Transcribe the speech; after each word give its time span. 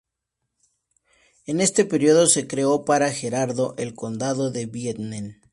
En 1.45 1.61
este 1.61 1.85
periodo 1.85 2.25
se 2.25 2.47
creó 2.47 2.85
para 2.85 3.11
Gerardo 3.11 3.75
el 3.77 3.93
condado 3.93 4.49
de 4.49 4.65
Vienne. 4.65 5.41